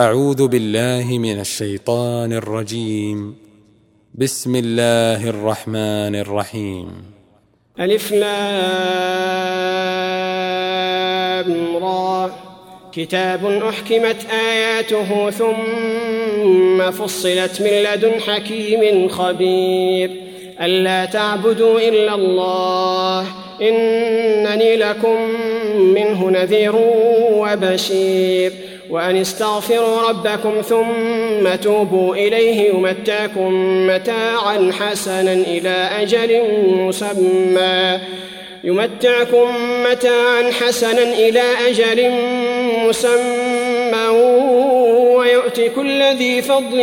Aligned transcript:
أعوذ 0.00 0.48
بالله 0.48 1.18
من 1.18 1.40
الشيطان 1.40 2.32
الرجيم. 2.32 3.34
بسم 4.14 4.56
الله 4.56 5.28
الرحمن 5.28 6.16
الرحيم. 6.16 6.88
ألف 7.80 8.12
لام 8.12 8.26
را. 11.76 12.30
كتاب 12.92 13.46
أحكمت 13.46 14.16
آياته 14.30 15.30
ثم 15.30 16.90
فصلت 16.90 17.60
من 17.60 17.70
لدن 17.70 18.20
حكيم 18.20 19.08
خبير. 19.08 20.10
ألا 20.60 21.04
تعبدوا 21.04 21.80
إلا 21.80 22.14
الله. 22.14 23.26
إنني 23.62 24.76
لكم 24.76 25.30
منه 25.78 26.30
نذير 26.30 26.72
وبشير. 27.32 28.52
وأن 28.94 29.16
استغفروا 29.16 30.08
ربكم 30.08 30.60
ثم 30.60 31.54
توبوا 31.62 32.16
إليه 32.16 32.70
يمتعكم 32.70 33.52
متاعا 33.86 34.72
حسنا 34.80 35.32
إلى 35.32 35.88
أجل 36.02 36.42
مسمى. 36.66 38.00
يمتعكم 38.64 39.56
متاعا 39.90 40.50
حسنا 40.60 41.02
إلى 41.02 41.42
أجل 41.68 42.10
مسمى. 42.88 44.08
ويؤت 45.16 45.60
كل 45.60 46.02
ذي 46.02 46.42
فضل 46.42 46.80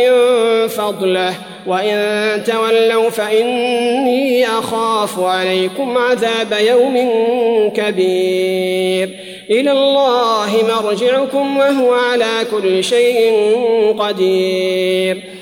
فضله. 0.68 1.34
وإن 1.66 2.44
تولوا 2.44 3.10
فإني 3.10 4.46
أخاف 4.46 5.20
عليكم 5.20 5.98
عذاب 5.98 6.52
يوم 6.60 6.96
كبير. 7.76 9.10
إلى 9.50 9.72
الله 9.72 10.50
مرجعكم 10.68 11.56
وهو 11.56 11.92
على 11.92 12.46
كل 12.50 12.84
شيء 12.84 13.32
قدير. 13.98 15.41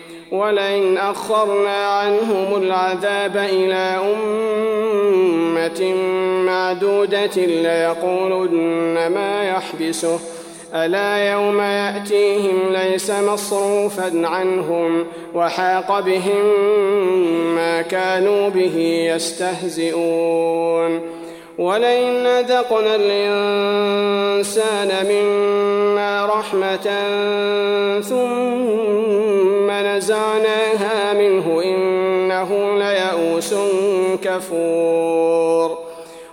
ولئن 0.31 0.97
أخرنا 0.97 1.87
عنهم 1.87 2.63
العذاب 2.63 3.37
إلى 3.37 4.01
أمة 4.13 5.93
معدودة 6.45 7.35
ليقولن 7.35 9.07
ما 9.07 9.43
يحبسه. 9.49 10.19
ألا 10.75 11.31
يوم 11.31 11.61
يأتيهم 11.61 12.73
ليس 12.73 13.11
مصروفا 13.11 14.27
عنهم 14.27 15.05
وحاق 15.35 15.99
بهم 15.99 16.45
ما 17.55 17.81
كانوا 17.81 18.49
به 18.49 18.77
يستهزئون. 19.15 21.01
ولئن 21.57 22.25
أذقنا 22.25 22.95
الإنسان 22.95 24.89
منا 25.09 26.25
رحمة 26.25 26.87
ثم 28.01 29.50
نزعناها 29.97 31.13
منه 31.13 31.61
إنه 31.65 32.77
ليئوس 32.77 33.55
كفور. 34.23 35.77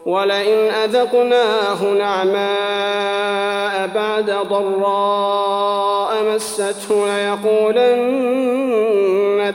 ولئن 0.07 0.71
أذقناه 0.85 1.85
نعماء 1.85 3.89
بعد 3.95 4.31
ضراء 4.31 6.25
مسته 6.35 7.07
ليقولن 7.07 8.29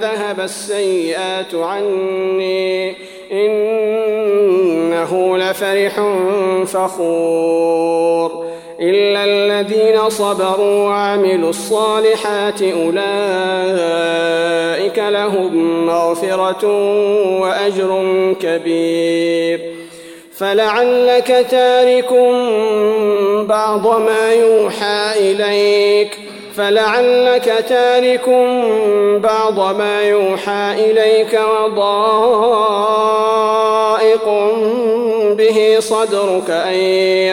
ذهب 0.02 0.40
السيئات 0.40 1.56
عني. 1.56 2.96
إنه 3.32 5.38
لفرح 5.38 6.02
فخور. 6.66 8.53
إلا 8.82 9.24
الذين 9.26 10.10
صبروا 10.10 10.88
وعملوا 10.88 11.50
الصالحات 11.50 12.62
أولئك 12.62 13.04
لهم 14.98 15.86
مغفرة 15.86 16.68
وأجر 17.42 18.34
كبير. 18.42 19.62
فلعلك 20.38 21.46
تارك 21.52 22.14
بعض 23.48 23.88
ما 23.88 24.34
يوحى 24.34 25.12
إليك. 25.32 26.18
فلعلك 26.56 27.66
تارك 27.70 28.30
بعض 29.24 29.78
ما 29.78 30.04
يوحى 30.04 30.92
إليك 30.92 31.40
وضائق 31.54 31.84
به 35.38 35.76
صدرك 35.80 36.50
أن 36.50 36.74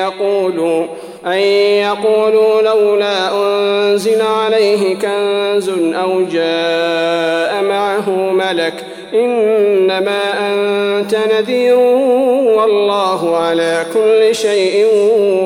يقولوا 0.00 0.86
أن 1.26 1.38
يقولوا 1.86 2.62
لولا 2.62 3.32
أنزل 3.32 4.22
عليه 4.22 4.94
كنز 4.94 5.68
أو 5.94 6.22
جاء 6.24 7.62
معه 7.62 8.10
ملك 8.10 8.74
إنما 9.14 10.20
أنت 10.38 11.18
نذير 11.32 11.76
والله 12.56 13.36
على 13.36 13.86
كل 13.94 14.34
شيء 14.34 14.86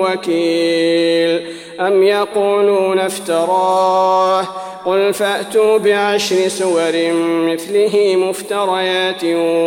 وكيل. 0.01 1.43
أم 1.81 2.03
يقولون 2.03 2.99
افتراه؟ 2.99 4.45
قل 4.87 5.15
فأتوا 5.15 5.79
بعشر 5.79 6.49
سور 6.49 6.93
مثله 7.23 8.17
مفتريات 8.17 9.25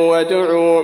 وادعوا 0.09 0.83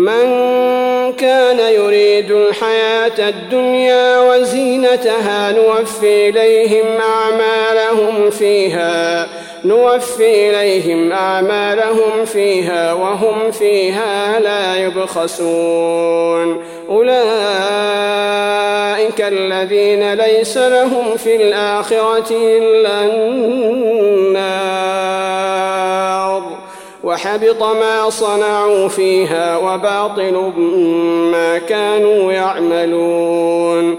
من 0.00 0.26
كان 1.12 1.58
يريد 1.74 2.30
الحياة 2.30 3.28
الدنيا 3.28 4.20
وزينتها 4.20 5.52
نوفي 5.52 6.28
إليهم 6.28 6.86
أعمالهم 7.00 8.30
فيها 8.30 9.26
نوفي 9.64 10.50
إليهم 10.50 11.12
أعمالهم 11.12 12.24
فيها 12.24 12.92
وهم 12.92 13.50
فيها 13.50 14.40
لا 14.40 14.76
يبخسون. 14.76 16.64
أولئك 16.88 17.10
الذين 19.20 20.14
ليس 20.14 20.56
لهم 20.56 21.16
في 21.16 21.36
الآخرة 21.36 22.30
إلا 22.30 23.04
النار. 23.04 24.50
وحبط 27.20 27.62
ما 27.62 28.10
صنعوا 28.10 28.88
فيها 28.88 29.56
وباطل 29.56 30.52
ما 31.32 31.58
كانوا 31.58 32.32
يعملون. 32.32 33.96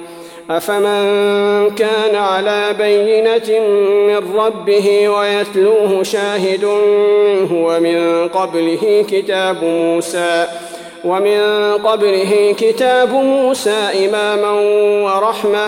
أفمن 0.49 1.75
كان 1.75 2.15
على 2.15 2.73
بينة 2.77 3.59
من 4.07 4.37
ربه 4.37 5.09
ويتلوه 5.09 6.03
شاهد 6.03 6.65
منه 6.65 7.65
ومن 7.65 8.27
قبله 8.27 9.05
كتاب 9.09 9.63
موسى 9.63 10.47
ومن 11.05 11.41
قبله 11.83 12.55
كتاب 12.59 13.13
موسى 13.13 13.89
إماما 14.05 14.51
ورحمة 15.05 15.67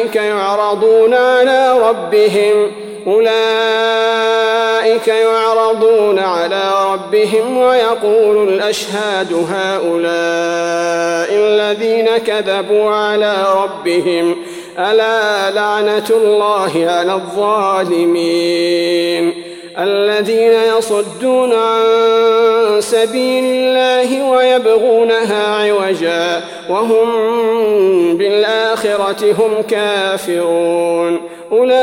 أولئك 0.00 0.16
يعرضون 0.16 1.14
على 1.14 1.78
ربهم 1.78 2.70
أولئك 3.06 3.28
يعرضون 5.08 6.18
على 6.18 6.72
ربهم 6.92 7.58
ويقول 7.58 8.48
الأشهاد 8.48 9.32
هؤلاء 9.32 11.28
الذين 11.32 12.06
كذبوا 12.26 12.90
على 12.90 13.46
ربهم 13.62 14.36
ألا 14.78 15.50
لعنة 15.50 16.10
الله 16.10 16.86
على 16.90 17.14
الظالمين. 17.14 18.30
الذين 19.78 20.52
يصدون 20.78 21.52
عن 21.52 22.80
سبيل 22.80 23.44
الله 23.44 24.30
ويبغونها 24.30 25.56
عوجا 25.56 26.42
وهم 26.68 27.08
بالآخرة 28.16 29.32
هم 29.32 29.62
كافرون. 29.68 31.20
أولئك 31.52 31.80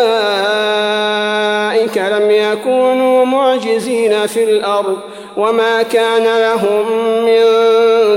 لم 1.98 2.31
يكونوا 2.31 3.25
معجزين 3.25 4.28
في 4.28 4.44
الأرض 4.44 4.98
وما 5.38 5.84
كان 5.84 6.24
لهم 6.24 6.92
من 7.25 7.42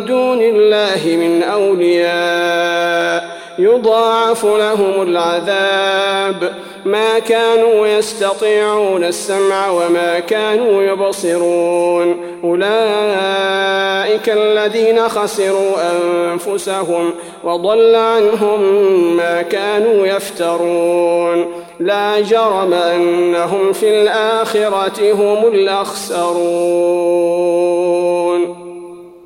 دون 0.05 0.43
الله 0.43 1.07
من 1.07 1.43
أولياء. 1.43 3.40
يضاعف 3.59 4.45
لهم 4.45 5.03
العذاب. 5.03 6.53
ما 6.85 7.19
كانوا 7.19 7.87
يستطيعون 7.87 9.05
السمع 9.05 9.71
وما 9.71 10.19
كانوا 10.19 10.83
يبصرون. 10.83 12.17
أولئك 12.45 14.29
الذين 14.29 15.09
خسروا 15.09 15.73
أنفسهم 16.33 17.11
وضل 17.45 17.95
عنهم 17.95 18.63
ما 19.17 19.43
كانوا 19.43 20.07
يفترون. 20.07 21.47
لا 21.81 22.21
جرم 22.21 22.73
أنهم 22.73 23.73
في 23.73 24.03
الآخرة 24.03 25.13
هم 25.13 25.47
الأخسرون. 25.47 26.41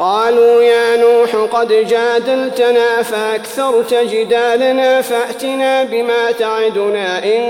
قالوا 0.00 0.62
يا 0.62 0.96
نوح 0.96 1.36
قد 1.36 1.68
جادلتنا 1.68 3.02
فأكثرت 3.02 3.94
جدالنا 3.94 5.02
فأتنا 5.02 5.84
بما 5.84 6.32
تعدنا 6.32 7.24
إن 7.24 7.40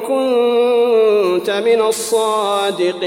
كنت 0.00 1.50
من 1.50 1.82
الصادقين. 1.82 3.04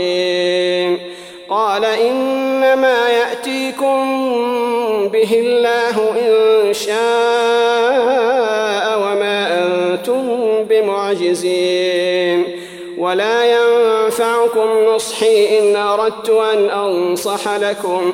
قال 1.49 1.85
إنما 1.85 3.09
يأتيكم 3.09 4.07
به 5.07 5.33
الله 5.33 6.11
إن 6.19 6.73
شاء 6.73 6.97
وما 8.99 9.63
أنتم 9.63 10.39
بمعجزين. 10.69 12.45
ولا 12.97 13.45
ينفعكم 13.45 14.69
نصحي 14.95 15.59
إن 15.59 15.75
أردت 15.75 16.29
أن 16.29 16.69
أنصح 16.69 17.47
لكم. 17.57 18.13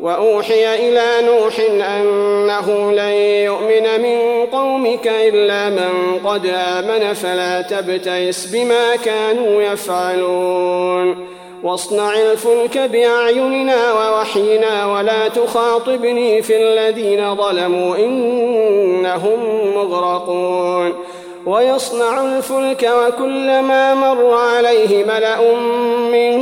وأوحي 0.00 0.74
إلى 0.74 1.26
نوح 1.26 1.60
أنه 1.70 2.92
لن 2.92 3.14
يؤمن 3.44 4.02
من 4.02 4.46
قومك 4.46 5.06
إلا 5.06 5.70
من 5.70 6.18
قد 6.24 6.46
آمن 6.46 7.12
فلا 7.12 7.62
تبتئس 7.62 8.46
بما 8.46 8.96
كانوا 8.96 9.62
يفعلون. 9.62 11.26
واصنع 11.62 12.14
الفلك 12.14 12.78
بأعيننا 12.78 13.92
ووحينا 13.92 14.86
ولا 14.86 15.28
تخاطبني 15.28 16.42
في 16.42 16.56
الذين 16.56 17.34
ظلموا 17.36 17.96
إنهم 17.96 19.38
مغرقون. 19.76 20.94
ويصنع 21.46 22.24
الفلك 22.24 22.90
وكلما 22.98 23.94
مر 23.94 24.34
عليه 24.34 25.04
ملأ 25.04 25.54
من 26.12 26.38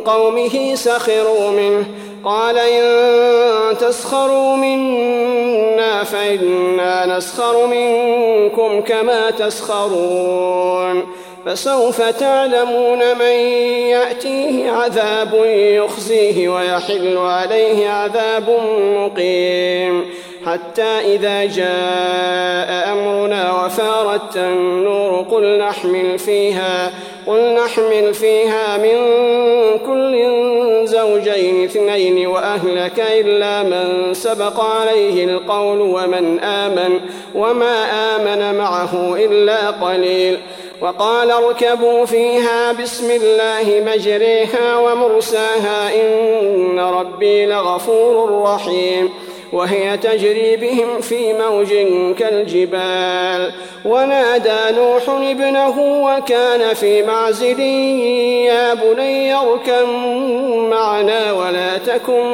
قومه 0.00 0.74
سخروا 0.74 1.50
منه. 1.50 1.86
قال 2.26 2.58
إن 2.58 3.78
تسخروا 3.78 4.56
منا 4.56 6.04
فإنا 6.04 7.16
نسخر 7.16 7.66
منكم 7.66 8.80
كما 8.80 9.30
تسخرون 9.30 11.06
فسوف 11.46 12.02
تعلمون 12.02 13.18
من 13.18 13.36
يأتيه 13.90 14.70
عذاب 14.70 15.34
يخزيه 15.54 16.48
ويحل 16.48 17.16
عليه 17.16 17.88
عذاب 17.88 18.58
مقيم 18.96 20.04
حتى 20.46 21.14
إذا 21.14 21.44
جاء 21.44 22.92
أمرنا 22.92 23.64
وفارت 23.64 24.36
النور 24.36 25.22
قل 25.30 25.58
نحمل 25.58 26.18
فيها 26.18 26.90
قل 27.26 27.54
نحمل 27.54 28.14
فيها 28.14 28.76
من 28.76 28.96
زوجين 30.96 31.64
اثنين 31.64 32.26
وأهلك 32.26 32.98
إلا 33.20 33.54
من 33.62 34.14
سبق 34.14 34.60
عليه 34.60 35.24
القول 35.24 35.80
ومن 35.80 36.40
آمن 36.40 37.00
وما 37.34 37.76
آمن 38.14 38.58
معه 38.58 38.92
إلا 39.24 39.70
قليل. 39.70 40.34
وقال 40.80 41.30
اركبوا 41.30 42.04
فيها 42.04 42.72
بسم 42.72 43.10
الله 43.10 43.66
مجريها 43.86 44.76
ومرساها 44.76 45.78
إن 46.00 46.80
ربي 46.80 47.46
لغفور 47.46 48.42
رحيم. 48.42 49.04
وهي 49.52 49.96
تجري 49.96 50.56
بهم 50.56 51.00
في 51.00 51.32
موج 51.32 51.68
كالجبال. 52.18 53.52
ونادى 53.84 54.76
نوح 54.76 55.08
ابنه 55.08 55.80
وكان 55.80 56.74
في 56.74 57.02
معزل 57.02 57.60
يا 57.60 58.74
بني 58.74 59.34
اركب 59.34 59.88
معنا 60.70 61.32
ولا 61.32 61.78
تكن 61.78 62.24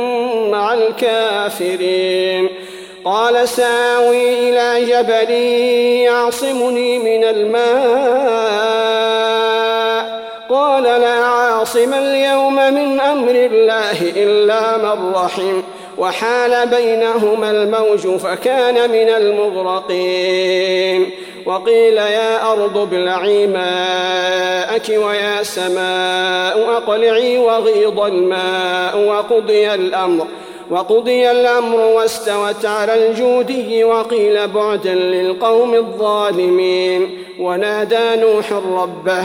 مع 0.50 0.74
الكافرين. 0.74 2.48
قال 3.04 3.48
ساوي 3.48 4.50
إلى 4.50 4.84
جبل 4.84 5.30
يعصمني 6.04 6.98
من 6.98 7.24
الماء. 7.24 8.72
قال 10.50 10.82
لا 10.82 11.14
عاصم 11.14 11.94
اليوم 11.94 12.54
من 12.54 13.00
أمر 13.00 13.30
الله 13.30 14.02
إلا 14.16 14.76
من 14.76 15.12
رحم. 15.14 15.62
وحال 15.98 16.68
بينهما 16.68 17.50
الموج 17.50 18.16
فكان 18.16 18.90
من 18.90 19.08
المغرقين. 19.08 21.10
وقيل 21.46 21.96
يا 21.96 22.52
أرض 22.52 22.78
ابلعي 22.78 23.46
ماءك 23.46 24.88
ويا 24.88 25.42
سماء 25.42 26.76
أقلعي 26.76 27.38
وغيض 27.38 28.00
الماء 28.00 28.98
وقضي 28.98 29.74
الأمر. 29.74 30.26
وقضي 30.70 31.30
الأمر 31.30 31.78
واستوت 31.78 32.66
على 32.66 33.08
الجودي 33.08 33.84
وقيل 33.84 34.48
بعدا 34.48 34.94
للقوم 34.94 35.74
الظالمين. 35.74 37.18
ونادى 37.38 38.16
نوح 38.16 38.52
ربه 38.52 39.24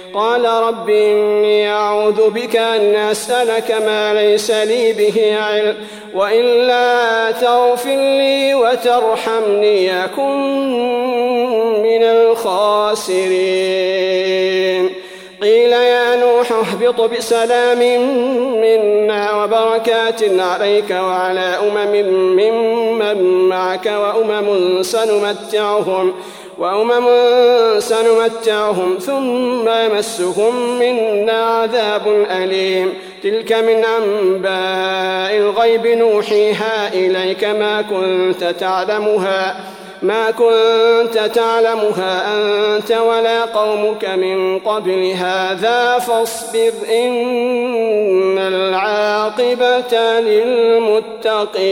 قال 0.13 0.45
رب 0.45 0.89
إني 0.89 1.69
أعوذ 1.69 2.29
بك 2.29 2.55
أن 2.55 2.95
أسألك 2.95 3.71
ما 3.71 4.13
ليس 4.13 4.51
لي 4.51 4.93
به 4.93 5.37
علم 5.39 5.75
وإلا 6.13 7.31
تغفر 7.31 7.95
لي 7.95 8.55
وترحمني 8.55 10.05
أكن 10.05 10.71
من 11.83 12.03
الخاسرين. 12.03 13.31
قيل 15.41 15.71
يا 15.71 16.15
نوح 16.15 16.51
اهبط 16.51 17.01
بسلام 17.01 17.79
منا 18.61 19.43
وبركات 19.43 20.39
عليك 20.39 20.91
وعلى 20.91 21.39
أمم 21.39 22.05
ممن 22.35 23.49
معك 23.49 23.85
وأمم 23.85 24.83
سنمتعهم. 24.83 26.13
وأمم 26.61 27.07
سنمتعهم 27.79 28.97
ثم 28.99 29.69
يمسهم 29.69 30.79
منا 30.79 31.43
عذاب 31.43 32.25
أليم. 32.31 32.93
تلك 33.23 33.53
من 33.53 33.85
أنباء 33.85 35.37
الغيب 35.37 35.87
نوحيها 35.87 36.93
إليك. 36.93 37.43
ما 37.43 37.81
كنت 37.81 38.43
تعلمها 38.59 39.55
ما 40.01 40.31
كنت 40.31 41.31
تعلمها 41.35 42.35
أنت 42.35 42.91
ولا 42.91 43.45
قومك 43.45 44.05
من 44.05 44.59
قبل 44.59 45.11
هذا 45.11 45.99
فاصبر 45.99 46.71
إن 46.89 48.37
العاقبة 48.37 50.19
للمتقين. 50.19 51.71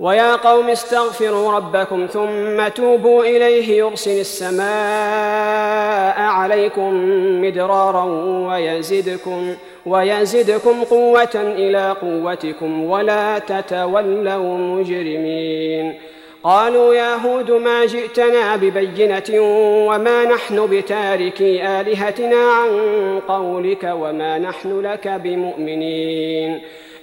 ويا 0.00 0.36
قوم 0.36 0.68
استغفروا 0.68 1.52
ربكم 1.52 2.06
ثم 2.06 2.68
توبوا 2.68 3.24
إليه 3.24 3.78
يرسل 3.78 4.20
السماء 4.20 4.64
عليكم 6.20 6.94
مدرارا 7.42 8.04
ويزدكم 8.48 9.54
ويزدكم 9.86 10.84
قوة 10.84 11.34
إلى 11.34 11.96
قوتكم 12.02 12.84
ولا 12.84 13.38
تتولوا 13.38 14.58
مجرمين. 14.58 15.94
قالوا 16.44 16.94
يا 16.94 17.14
هود 17.14 17.50
ما 17.50 17.84
جئتنا 17.86 18.56
ببينة 18.56 19.40
وما 19.88 20.24
نحن 20.24 20.66
بتاركي 20.66 21.66
آلهتنا 21.80 22.36
عن 22.36 22.70
قولك 23.28 23.92
وما 23.94 24.38
نحن 24.38 24.80
لك 24.80 25.08
بمؤمنين. 25.08 26.60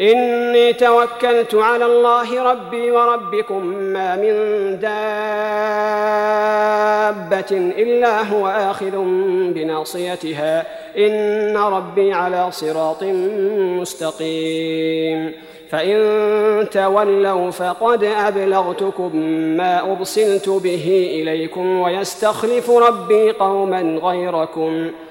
إني 0.00 0.72
توكلت 0.72 1.54
على 1.54 1.86
الله 1.86 2.42
ربي 2.42 2.90
وربكم 2.90 3.66
ما 3.66 4.16
من 4.16 4.32
دابة 4.80 4.92
إلا 7.52 8.22
هو 8.22 8.48
آخذ 8.48 8.96
بناصيتها. 9.54 10.66
إن 10.98 11.56
ربي 11.56 12.12
على 12.12 12.46
صراط 12.50 13.02
مستقيم. 13.80 15.32
فإن 15.70 16.68
تولوا 16.70 17.50
فقد 17.50 18.04
أبلغتكم 18.04 19.16
ما 19.56 19.92
أرسلت 19.92 20.48
به 20.48 21.10
إليكم 21.14 21.80
ويستخلف 21.80 22.70
ربي 22.70 23.30
قوما 23.30 24.00
غيركم 24.02 24.90
ۖ. 24.90 25.05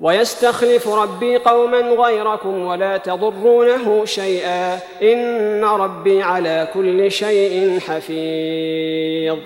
ويستخلف 0.00 0.88
ربي 0.88 1.36
قوما 1.36 1.80
غيركم 1.80 2.66
ولا 2.66 2.96
تضرونه 2.96 4.04
شيئا. 4.04 4.78
إن 5.02 5.64
ربي 5.64 6.22
على 6.22 6.68
كل 6.74 7.10
شيء 7.10 7.80
حفيظ. 7.80 9.38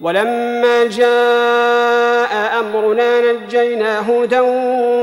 ولما 0.00 0.84
جاء 0.84 2.60
أمرنا 2.60 3.32
نجينا 3.32 4.10
هودا 4.10 4.40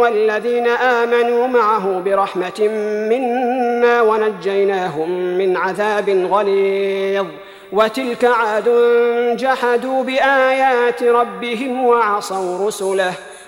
والذين 0.01 0.68
آمنوا 0.68 1.48
معه 1.48 2.01
برحمة 2.06 2.68
منا 3.10 4.01
ونجيناهم 4.01 5.10
من 5.38 5.58
عذاب 5.58 6.10
غليظ. 6.10 7.25
وتلك 7.72 8.25
عاد 8.25 8.70
جحدوا 9.38 10.04
بآيات 10.04 11.04
ربهم 11.04 11.86
وعصوا 11.86 12.68
رسله. 12.68 13.13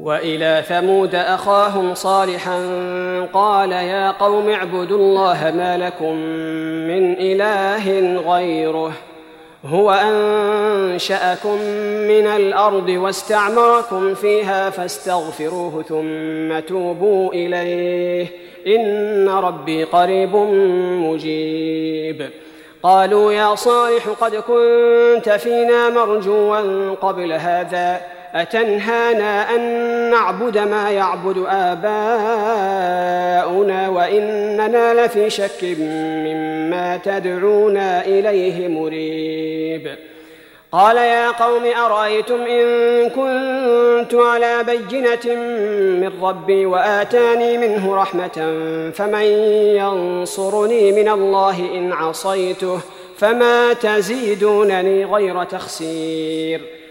وإلى 0.00 0.62
ثمود 0.68 1.14
أخاهم 1.14 1.94
صالحا 1.94 2.58
قال 3.32 3.72
يا 3.72 4.10
قوم 4.10 4.48
اعبدوا 4.48 4.98
الله 4.98 5.52
ما 5.56 5.76
لكم 5.78 6.14
من 6.88 7.12
إله 7.20 8.16
غيره 8.32 8.92
هو 9.64 9.90
أنشأكم 9.90 11.60
من 12.08 12.26
الأرض 12.26 12.88
واستعمركم 12.88 14.14
فيها 14.14 14.70
فاستغفروه 14.70 15.82
ثم 15.82 16.60
توبوا 16.60 17.32
إليه 17.32 18.26
إن 18.66 19.28
ربي 19.28 19.84
قريب 19.84 20.36
مجيب 21.06 22.30
قالوا 22.82 23.32
يا 23.32 23.54
صالح 23.54 24.08
قد 24.20 24.36
كنت 24.36 25.28
فينا 25.28 25.90
مرجوا 25.90 26.90
قبل 26.94 27.32
هذا 27.32 28.15
أتنهانا 28.36 29.54
أن 29.54 29.60
نعبد 30.10 30.58
ما 30.58 30.90
يعبد 30.90 31.44
آباؤنا 31.48 31.88
وإننا 33.88 35.06
لفي 35.06 35.30
شك 35.30 35.64
مما 35.78 36.96
تدعونا 37.04 38.04
إليه 38.04 38.68
مريب. 38.68 39.96
قال 40.72 40.96
يا 40.96 41.30
قوم 41.30 41.62
أرأيتم 41.84 42.40
إن 42.42 42.64
كنت 43.08 44.14
على 44.14 44.64
بينة 44.64 45.34
من 46.00 46.12
ربي 46.22 46.66
وآتاني 46.66 47.58
منه 47.58 47.96
رحمة 47.96 48.54
فمن 48.94 49.24
ينصرني 49.76 50.92
من 50.92 51.08
الله 51.08 51.58
إن 51.74 51.92
عصيته 51.92 52.80
فما 53.16 53.72
تزيدونني 53.72 55.04
غير 55.04 55.44
تخسير. 55.44 56.60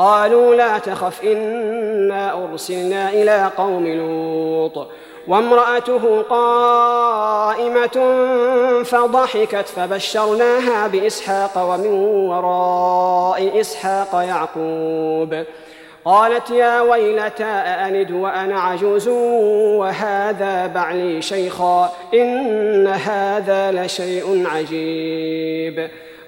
قالوا 0.00 0.54
لا 0.54 0.78
تخف 0.78 1.24
إنا 1.24 2.44
أرسلنا 2.44 3.08
إلى 3.08 3.50
قوم 3.56 3.86
لوط. 3.86 4.88
وامرأته 5.28 6.22
قائمة 6.22 8.14
فضحكت 8.84 9.68
فبشرناها 9.68 10.86
بإسحاق 10.86 11.50
ومن 11.56 11.86
وراء 12.28 13.60
إسحاق 13.60 14.08
يعقوب. 14.14 15.44
قالت 16.04 16.50
يا 16.50 16.80
ويلتى 16.80 17.44
أألد 17.44 18.10
وأنا 18.10 18.60
عجوز؟ 18.60 19.08
وهذا 19.78 20.66
بعلي 20.66 21.22
شيخا 21.22 21.92
إن 22.14 22.86
هذا 22.86 23.72
لشيء 23.72 24.46
عجيب. 24.46 25.88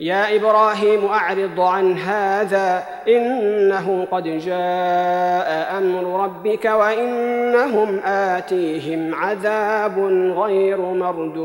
يا 0.00 0.36
إبراهيم 0.36 1.06
أعرض 1.06 1.60
عن 1.60 1.98
هذا 1.98 2.82
إنه 3.08 4.06
قد 4.10 4.24
جاء 4.24 5.78
أمر 5.78 6.24
ربك 6.24 6.64
وإنهم 6.64 7.98
آتيهم 8.04 9.14
عذاب 9.14 9.98
غير 10.36 10.80
مردود. 10.80 11.40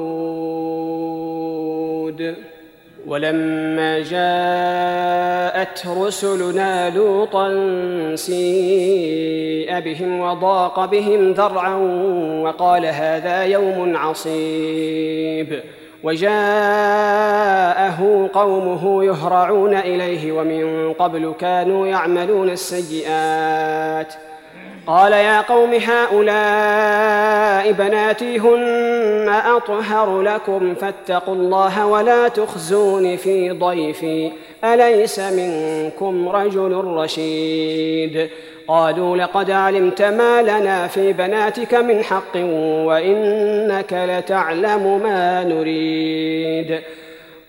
ولما 3.08 4.00
جاءت 4.00 5.88
رسلنا 5.88 6.90
لوطا 6.90 7.50
سيء 8.16 9.80
بهم 9.80 10.20
وضاق 10.20 10.86
بهم 10.86 11.32
ذرعا 11.32 11.76
وقال 12.44 12.86
هذا 12.86 13.44
يوم 13.44 13.98
عصيب. 13.98 15.62
وجاءه 16.06 18.00
قومه 18.34 19.04
يهرعون 19.04 19.76
إليه 19.76 20.32
ومن 20.32 20.94
قبل 20.94 21.34
كانوا 21.40 21.88
يعملون 21.88 22.50
السيئات. 22.50 24.14
قال 24.88 25.12
يا 25.14 25.42
قوم 25.42 25.74
هؤلاء 25.74 27.72
بناتي 27.72 28.40
هن 28.40 29.30
أطهر 29.30 30.22
لكم 30.22 30.76
فاتقوا 30.76 31.36
الله 31.36 31.86
ولا 31.86 32.28
تخزون 32.28 33.18
في 33.18 33.52
ضيفي 33.52 34.32
أليس 34.64 35.20
منكم 35.20 36.30
رجل 36.30 36.72
رشيد؟ 36.86 38.30
قالوا 38.68 39.18
لقد 39.18 39.52
علمت 39.52 40.02
ما 40.02 40.42
لنا 40.42 40.88
في 40.88 41.14
بناتك 41.14 41.74
من 41.74 42.04
حق 42.04 42.36
وإنك 42.86 43.94
لتعلم 43.94 45.02
ما 45.04 45.44
نريد. 45.44 46.80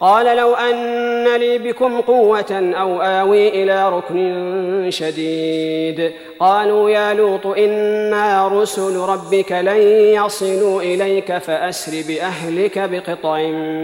قال 0.01 0.37
لو 0.37 0.55
أن 0.55 1.37
لي 1.37 1.59
بكم 1.59 2.01
قوة 2.01 2.73
أو 2.75 3.01
آوي 3.01 3.63
إلى 3.63 3.89
ركن 3.89 4.87
شديد. 4.91 6.13
قالوا 6.41 6.91
يا 6.91 7.15
لوط 7.15 7.47
إنا 7.47 8.49
رسل 8.49 8.97
ربك 8.97 9.53
لن 9.53 9.81
يصلوا 10.25 10.83
إليك 10.83 11.39
فأسر 11.39 11.93
بأهلك 12.09 12.79
بقطع 12.79 13.39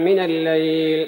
من 0.05 0.19
الليل. 0.19 1.07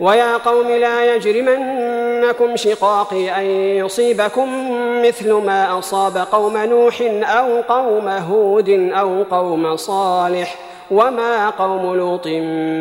ويا 0.00 0.36
قوم 0.36 0.68
لا 0.68 1.14
يجرمنكم 1.14 2.56
شقاقي 2.56 3.30
أن 3.40 3.44
يصيبكم 3.84 4.48
مثل 5.06 5.32
ما 5.32 5.78
أصاب 5.78 6.16
قوم 6.32 6.56
نوح 6.56 7.02
أو 7.22 7.60
قوم 7.60 8.08
هود 8.08 8.68
أو 8.70 9.22
قوم 9.22 9.76
صالح 9.76 10.56
وما 10.90 11.50
قوم 11.50 11.96
لوط 11.96 12.26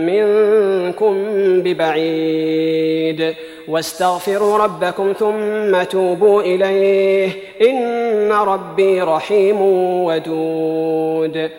منكم 0.05 1.13
ببعيد 1.61 3.35
واستغفروا 3.67 4.57
ربكم 4.57 5.13
ثم 5.19 5.83
توبوا 5.83 6.41
إليه 6.41 7.31
إن 7.61 8.31
ربي 8.31 9.01
رحيم 9.01 9.61
ودود 10.05 11.49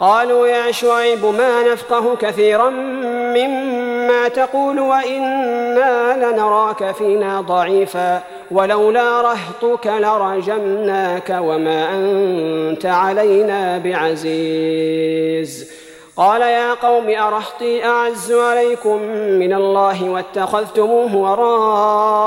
قالوا 0.00 0.46
يا 0.46 0.70
شعيب 0.70 1.24
ما 1.24 1.72
نفقه 1.72 2.16
كثيرا 2.16 2.70
مما 2.70 3.87
تقول 4.28 4.80
وإنا 4.80 6.16
لنراك 6.16 6.94
فينا 6.94 7.40
ضعيفا 7.40 8.22
ولولا 8.50 9.20
رهطك 9.20 9.86
لرجمناك 9.86 11.38
وما 11.40 11.94
أنت 11.94 12.86
علينا 12.86 13.78
بعزيز. 13.78 15.72
قال 16.16 16.40
يا 16.40 16.74
قوم 16.74 17.08
أرهطي 17.08 17.84
أعز 17.84 18.32
عليكم 18.32 19.02
من 19.38 19.52
الله 19.52 20.10
واتخذتموه 20.10 21.16
وراءكم 21.16 22.20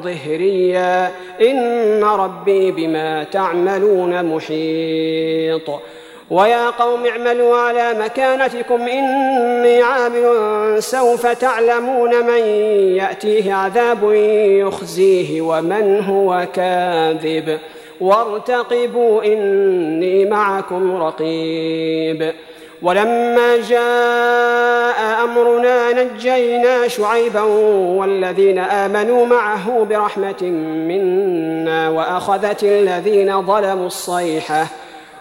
ظهريا. 0.00 1.12
إن 1.40 2.04
ربي 2.04 2.72
بما 2.72 3.24
تعملون 3.24 4.24
محيط. 4.24 5.70
ويا 6.30 6.70
قوم 6.70 7.06
اعملوا 7.06 7.56
على 7.56 7.94
مكانتكم 8.04 8.80
إني 8.88 9.82
عامل 9.82 10.82
سوف 10.82 11.26
تعلمون 11.26 12.26
من 12.26 12.38
يأتيه 12.96 13.54
عذاب 13.54 14.12
يخزيه 14.62 15.40
ومن 15.40 16.04
هو 16.04 16.46
كاذب. 16.54 17.58
وارتقبوا 18.00 19.24
إني 19.24 20.24
معكم 20.24 21.02
رقيب. 21.02 22.32
ولما 22.82 23.56
جاء 23.56 25.24
أمرنا 25.24 26.02
نجينا 26.02 26.88
شعيبا 26.88 27.42
والذين 27.98 28.58
آمنوا 28.58 29.26
معه 29.26 29.86
برحمة 29.90 30.42
منا 30.88 31.88
وأخذت 31.88 32.64
الذين 32.64 33.46
ظلموا 33.46 33.86
الصيحة. 33.86 34.66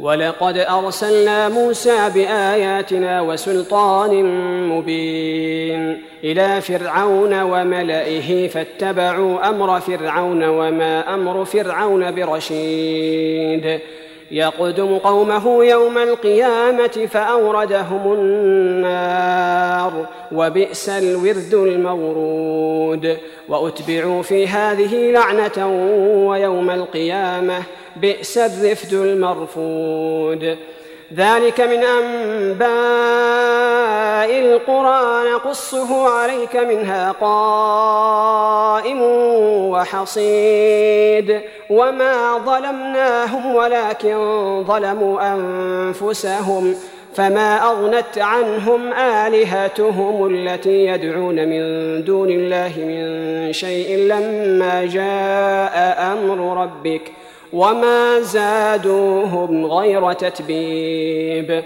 ولقد 0.00 0.58
أرسلنا 0.58 1.48
موسى 1.48 2.10
بآياتنا 2.14 3.20
وسلطان 3.20 4.24
مبين 4.68 6.02
إلى 6.24 6.60
فرعون 6.60 7.42
وملئه 7.42 8.48
فاتبعوا 8.48 9.48
أمر 9.48 9.80
فرعون 9.80 10.44
وما 10.44 11.14
أمر 11.14 11.44
فرعون 11.44 12.14
برشيد. 12.14 13.80
يقدم 14.30 14.98
قومه 14.98 15.64
يوم 15.64 15.98
القيامة 15.98 17.08
فأوردهم 17.10 18.12
النار 18.12 20.06
وبئس 20.32 20.88
الورد 20.88 21.54
المورود. 21.54 23.16
وأتبعوا 23.48 24.22
في 24.22 24.48
هذه 24.48 25.10
لعنة 25.10 25.66
ويوم 26.28 26.70
القيامة 26.70 27.62
بئس 27.96 28.38
الرفد 28.38 28.92
المرفود. 28.92 30.56
ذلك 31.14 31.60
من 31.60 31.82
أنباء 31.84 32.68
القرى 34.40 35.30
نقصه 35.32 36.08
عليك 36.08 36.56
منها 36.56 37.12
قائم 37.12 39.02
وحصيد. 39.70 41.40
وما 41.70 42.38
ظلمناهم 42.38 43.54
ولكن 43.54 44.16
ظلموا 44.68 45.34
أنفسهم. 45.34 46.74
فما 47.14 47.70
أغنت 47.70 48.18
عنهم 48.18 48.92
آلهتهم 48.92 50.26
التي 50.26 50.86
يدعون 50.86 51.48
من 51.48 52.04
دون 52.04 52.30
الله 52.30 52.72
من 52.76 53.52
شيء 53.52 53.96
لما 53.96 54.84
جاء 54.84 56.12
أمر 56.12 56.62
ربك. 56.62 57.12
وما 57.54 58.20
زادوهم 58.20 59.66
غير 59.66 60.12
تتبيب. 60.12 61.62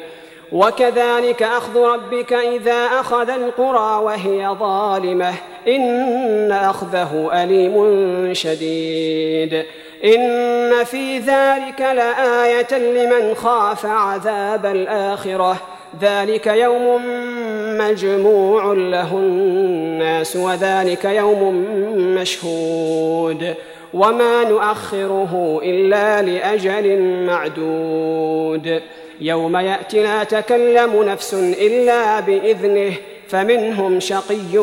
وكذلك 0.52 1.42
اخذ 1.42 1.80
ربك 1.80 2.32
اذا 2.32 2.86
اخذ 3.00 3.30
القرى 3.30 4.04
وهي 4.04 4.56
ظالمه. 4.60 5.34
ان 5.68 6.52
اخذه 6.52 7.30
اليم 7.32 8.34
شديد. 8.34 9.64
ان 10.04 10.84
في 10.84 11.18
ذلك 11.18 11.80
لايه 11.80 12.78
لمن 12.78 13.34
خاف 13.34 13.86
عذاب 13.86 14.66
الاخره. 14.66 15.56
ذلك 16.00 16.46
يوم 16.46 17.02
مجموع 17.78 18.64
له 18.72 19.12
الناس 19.12 20.36
وذلك 20.36 21.04
يوم 21.04 21.54
مشهود. 21.96 23.54
وما 23.94 24.44
نؤخره 24.44 25.60
الا 25.64 26.22
لاجل 26.22 27.02
معدود 27.26 28.82
يوم 29.20 29.56
ياتي 29.56 30.02
لا 30.02 30.24
تكلم 30.24 31.02
نفس 31.02 31.34
الا 31.34 32.20
باذنه 32.20 32.92
فمنهم 33.28 34.00
شقي 34.00 34.58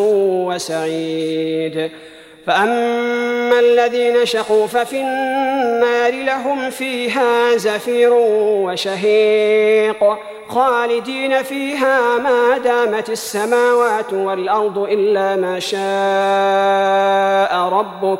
وسعيد 0.45 1.91
فاما 2.47 3.59
الذين 3.59 4.25
شقوا 4.25 4.67
ففي 4.67 5.01
النار 5.01 6.13
لهم 6.13 6.69
فيها 6.69 7.57
زفير 7.57 8.13
وشهيق 8.13 10.17
خالدين 10.47 11.43
فيها 11.43 12.17
ما 12.17 12.57
دامت 12.57 13.09
السماوات 13.09 14.13
والارض 14.13 14.77
الا 14.77 15.35
ما 15.35 15.59
شاء 15.59 15.79
ربك 17.69 18.19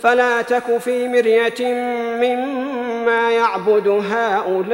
فلا 0.00 0.42
تك 0.42 0.78
في 0.78 1.08
مرية 1.08 1.74
مما 2.20 3.30
يعبد 3.30 3.88
هؤلاء 3.88 4.66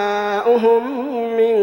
من 1.36 1.54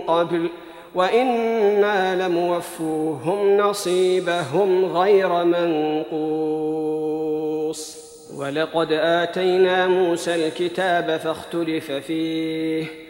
قبل 0.00 0.50
وإنا 0.94 2.26
لموفوهم 2.26 3.56
نصيبهم 3.56 4.96
غير 4.96 5.44
منقوص. 5.44 6.90
ولقد 8.36 8.92
آتينا 8.92 9.86
موسى 9.86 10.34
الكتاب 10.46 11.20
فاختلف 11.24 11.92
فيه 11.92 13.09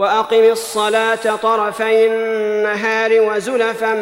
وأقم 0.00 0.44
الصلاة 0.44 1.36
طرفي 1.42 2.06
النهار 2.06 3.10
وزلفا 3.20 3.94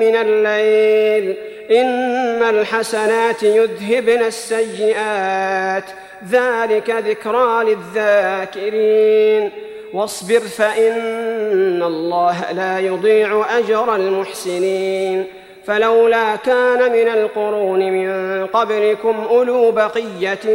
من 0.00 0.16
الليل. 0.16 1.36
إن 1.70 2.42
الحسنات 2.42 3.42
يذهبن 3.42 4.22
السيئات. 4.22 5.84
ذلك 6.30 6.90
ذكرى 6.90 7.64
للذاكرين. 7.64 9.50
واصبر 9.94 10.40
فإن 10.40 11.82
الله 11.82 12.52
لا 12.52 12.78
يضيع 12.78 13.58
أجر 13.58 13.96
المحسنين. 13.96 15.26
فلولا 15.66 16.36
كان 16.36 16.92
من 16.92 17.08
القرون 17.08 17.92
من 17.92 18.46
قبلكم 18.46 19.26
أولو 19.30 19.70
بقية 19.70 20.50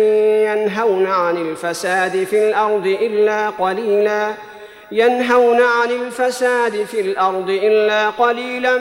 ينهون 0.52 1.08
عن 1.08 1.38
الفساد 1.38 2.24
في 2.24 2.50
الأرض 2.50 2.88
إلا 3.02 3.50
قليلا. 3.50 4.34
ينهون 4.92 5.62
عن 5.62 5.92
الفساد 5.92 6.84
في 6.84 7.02
الأرض 7.02 7.50
إلا 7.50 8.10
قليلا 8.10 8.78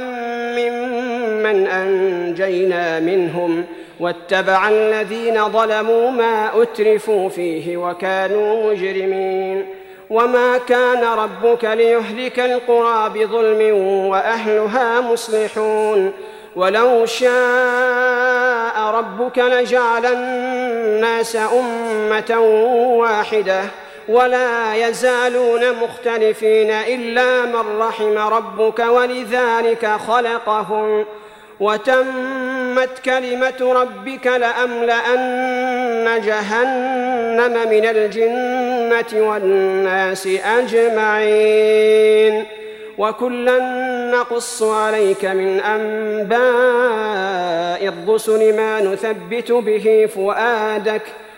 ممن 0.57 1.67
أنجينا 1.67 3.01
منهم 3.01 3.65
واتبع 4.01 4.69
الذين 4.69 5.49
ظلموا 5.49 6.11
ما 6.11 6.63
أترفوا 6.63 7.29
فيه 7.29 7.77
وكانوا 7.77 8.73
مجرمين. 8.73 9.67
وما 10.11 10.59
كان 10.59 11.05
ربك 11.05 11.65
ليهلك 11.65 12.41
القرى 12.41 13.09
بظلم 13.15 13.77
وأهلها 14.07 15.01
مصلحون. 15.01 16.13
ولو 16.57 17.07
شاء 17.07 18.79
ربك 18.79 19.39
لجعل 19.39 20.07
الناس 20.07 21.37
أمة 21.37 22.41
واحدة 22.99 23.61
ولا 24.09 24.75
يزالون 24.89 25.73
مختلفين 25.73 26.71
إلا 26.71 27.45
من 27.45 27.79
رحم 27.79 28.19
ربك 28.19 28.79
ولذلك 28.79 29.87
خلقهم 29.87 31.05
وتمت 31.61 32.99
كلمة 33.05 33.73
ربك 33.73 34.27
لأملأن 34.27 36.21
جهنم 36.21 37.71
من 37.71 37.87
الجنة 37.87 39.29
والناس 39.29 40.29
أجمعين 40.45 42.45
وكلا 42.99 43.59
نقص 44.11 44.63
عليك 44.63 45.25
من 45.25 45.61
أنباء 45.61 46.37
الرسل 47.89 48.57
ما 48.57 48.81
نثبت 48.81 49.53
به 49.53 50.09
فؤادك 50.15 51.03